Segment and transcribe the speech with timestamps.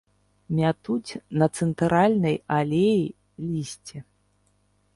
[0.59, 3.05] Мятуць на цэнтральнай алеі
[3.51, 3.97] лісце.